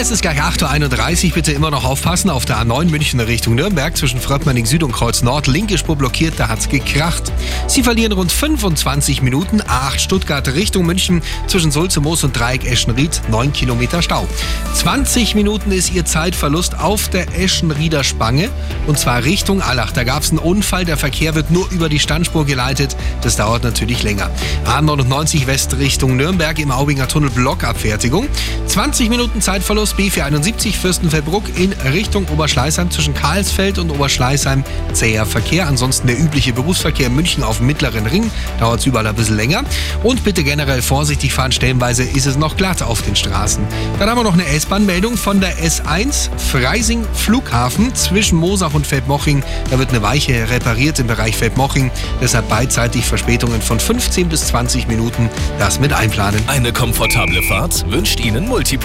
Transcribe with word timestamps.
Es 0.00 0.12
ist 0.12 0.22
gleich 0.22 0.40
8.31 0.40 1.26
Uhr. 1.26 1.34
Bitte 1.34 1.50
immer 1.50 1.72
noch 1.72 1.82
aufpassen. 1.82 2.30
Auf 2.30 2.44
der 2.44 2.58
A9 2.58 2.88
München 2.88 3.18
Richtung 3.18 3.56
Nürnberg 3.56 3.96
zwischen 3.96 4.20
Fröttmanning 4.20 4.64
Süd 4.64 4.84
und 4.84 4.92
Kreuz 4.92 5.22
Nord. 5.22 5.48
Linke 5.48 5.76
Spur 5.76 5.96
blockiert, 5.96 6.34
da 6.36 6.46
hat's 6.46 6.68
gekracht. 6.68 7.32
Sie 7.66 7.82
verlieren 7.82 8.12
rund 8.12 8.30
25 8.30 9.22
Minuten. 9.22 9.60
A8 9.60 9.98
Stuttgart 9.98 10.46
Richtung 10.54 10.86
München 10.86 11.20
zwischen 11.48 11.72
Sulze, 11.72 12.00
Moos 12.00 12.22
und 12.22 12.38
Dreieck 12.38 12.64
Eschenried. 12.64 13.22
9 13.28 13.52
Kilometer 13.52 14.00
Stau. 14.00 14.28
20 14.74 15.34
Minuten 15.34 15.72
ist 15.72 15.92
Ihr 15.92 16.04
Zeitverlust 16.04 16.78
auf 16.78 17.08
der 17.08 17.36
Eschenrieder 17.36 18.04
Spange. 18.04 18.50
Und 18.86 19.00
zwar 19.00 19.24
Richtung 19.24 19.62
Allach. 19.62 19.90
Da 19.90 20.04
gab's 20.04 20.30
einen 20.30 20.38
Unfall. 20.38 20.84
Der 20.84 20.96
Verkehr 20.96 21.34
wird 21.34 21.50
nur 21.50 21.68
über 21.72 21.88
die 21.88 21.98
Standspur 21.98 22.46
geleitet. 22.46 22.96
Das 23.22 23.34
dauert 23.34 23.64
natürlich 23.64 24.04
länger. 24.04 24.30
A99 24.64 25.48
West 25.48 25.76
Richtung 25.76 26.16
Nürnberg 26.16 26.56
im 26.60 26.70
Aubinger 26.70 27.08
Tunnel 27.08 27.30
Blockabfertigung. 27.30 28.28
20 28.68 29.08
Minuten 29.08 29.40
Zeitverlust 29.40 29.87
B471 29.94 30.72
Fürstenfeldbruck 30.74 31.44
in 31.58 31.72
Richtung 31.92 32.26
Oberschleißheim 32.28 32.90
zwischen 32.90 33.14
Karlsfeld 33.14 33.78
und 33.78 33.90
Oberschleißheim 33.90 34.64
zäher 34.92 35.26
Verkehr. 35.26 35.66
Ansonsten 35.66 36.06
der 36.06 36.18
übliche 36.18 36.52
Berufsverkehr 36.52 37.10
München 37.10 37.42
auf 37.42 37.58
dem 37.58 37.66
mittleren 37.66 38.06
Ring. 38.06 38.30
Dauert 38.60 38.80
es 38.80 38.86
überall 38.86 39.06
ein 39.06 39.14
bisschen 39.14 39.36
länger. 39.36 39.62
Und 40.02 40.24
bitte 40.24 40.44
generell 40.44 40.82
vorsichtig 40.82 41.32
fahren. 41.32 41.52
Stellenweise 41.52 42.02
ist 42.02 42.26
es 42.26 42.36
noch 42.36 42.56
glatt 42.56 42.82
auf 42.82 43.02
den 43.02 43.16
Straßen. 43.16 43.64
Dann 43.98 44.08
haben 44.08 44.18
wir 44.18 44.24
noch 44.24 44.34
eine 44.34 44.46
S-Bahn-Meldung 44.46 45.16
von 45.16 45.40
der 45.40 45.56
S1 45.58 46.30
Freising 46.36 47.04
Flughafen 47.12 47.94
zwischen 47.94 48.38
Mosach 48.38 48.74
und 48.74 48.86
Feldmoching. 48.86 49.42
Da 49.70 49.78
wird 49.78 49.90
eine 49.90 50.02
Weiche 50.02 50.50
repariert 50.50 50.98
im 50.98 51.06
Bereich 51.06 51.36
Feldmoching. 51.36 51.90
Deshalb 52.20 52.48
beidseitig 52.48 53.04
Verspätungen 53.04 53.60
von 53.60 53.80
15 53.80 54.28
bis 54.28 54.46
20 54.46 54.88
Minuten. 54.88 55.28
Das 55.58 55.80
mit 55.80 55.92
einplanen. 55.92 56.40
Eine 56.46 56.72
komfortable 56.72 57.42
Fahrt 57.42 57.84
wünscht 57.90 58.20
Ihnen 58.20 58.48
Multipod. 58.48 58.76